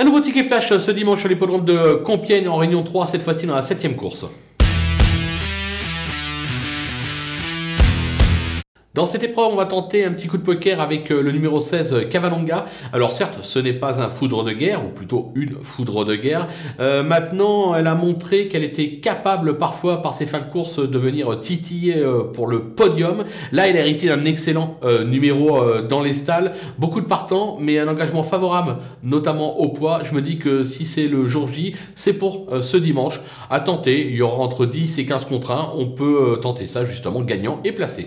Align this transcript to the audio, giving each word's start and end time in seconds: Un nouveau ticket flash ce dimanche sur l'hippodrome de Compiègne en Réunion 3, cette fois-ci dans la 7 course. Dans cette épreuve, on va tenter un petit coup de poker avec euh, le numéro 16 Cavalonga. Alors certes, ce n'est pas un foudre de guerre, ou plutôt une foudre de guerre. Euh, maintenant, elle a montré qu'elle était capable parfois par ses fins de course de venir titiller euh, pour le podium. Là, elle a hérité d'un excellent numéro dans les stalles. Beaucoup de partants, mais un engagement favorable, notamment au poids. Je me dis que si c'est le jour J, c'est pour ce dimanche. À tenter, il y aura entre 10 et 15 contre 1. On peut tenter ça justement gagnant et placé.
Un 0.00 0.04
nouveau 0.04 0.20
ticket 0.20 0.44
flash 0.44 0.78
ce 0.78 0.90
dimanche 0.92 1.18
sur 1.18 1.28
l'hippodrome 1.28 1.64
de 1.64 1.94
Compiègne 2.04 2.46
en 2.46 2.54
Réunion 2.54 2.84
3, 2.84 3.08
cette 3.08 3.22
fois-ci 3.22 3.46
dans 3.46 3.56
la 3.56 3.62
7 3.62 3.96
course. 3.96 4.26
Dans 8.98 9.06
cette 9.06 9.22
épreuve, 9.22 9.52
on 9.52 9.54
va 9.54 9.66
tenter 9.66 10.04
un 10.04 10.12
petit 10.12 10.26
coup 10.26 10.38
de 10.38 10.42
poker 10.42 10.80
avec 10.80 11.12
euh, 11.12 11.22
le 11.22 11.30
numéro 11.30 11.60
16 11.60 12.08
Cavalonga. 12.10 12.66
Alors 12.92 13.12
certes, 13.12 13.38
ce 13.42 13.60
n'est 13.60 13.72
pas 13.72 14.02
un 14.02 14.08
foudre 14.08 14.42
de 14.42 14.50
guerre, 14.50 14.84
ou 14.84 14.88
plutôt 14.88 15.30
une 15.36 15.54
foudre 15.62 16.04
de 16.04 16.16
guerre. 16.16 16.48
Euh, 16.80 17.04
maintenant, 17.04 17.76
elle 17.76 17.86
a 17.86 17.94
montré 17.94 18.48
qu'elle 18.48 18.64
était 18.64 18.94
capable 18.94 19.56
parfois 19.56 20.02
par 20.02 20.14
ses 20.14 20.26
fins 20.26 20.40
de 20.40 20.46
course 20.46 20.80
de 20.80 20.98
venir 20.98 21.38
titiller 21.38 21.98
euh, 21.98 22.24
pour 22.24 22.48
le 22.48 22.70
podium. 22.70 23.22
Là, 23.52 23.68
elle 23.68 23.76
a 23.76 23.80
hérité 23.82 24.08
d'un 24.08 24.24
excellent 24.24 24.80
numéro 25.06 25.60
dans 25.88 26.02
les 26.02 26.12
stalles. 26.12 26.50
Beaucoup 26.76 27.00
de 27.00 27.06
partants, 27.06 27.56
mais 27.60 27.78
un 27.78 27.86
engagement 27.86 28.24
favorable, 28.24 28.78
notamment 29.04 29.60
au 29.60 29.68
poids. 29.68 30.00
Je 30.02 30.12
me 30.12 30.22
dis 30.22 30.38
que 30.38 30.64
si 30.64 30.84
c'est 30.84 31.06
le 31.06 31.28
jour 31.28 31.46
J, 31.46 31.76
c'est 31.94 32.14
pour 32.14 32.48
ce 32.60 32.76
dimanche. 32.76 33.20
À 33.48 33.60
tenter, 33.60 34.08
il 34.08 34.16
y 34.16 34.22
aura 34.22 34.42
entre 34.42 34.66
10 34.66 34.98
et 34.98 35.06
15 35.06 35.26
contre 35.26 35.52
1. 35.52 35.74
On 35.76 35.86
peut 35.86 36.40
tenter 36.42 36.66
ça 36.66 36.84
justement 36.84 37.22
gagnant 37.22 37.60
et 37.62 37.70
placé. 37.70 38.04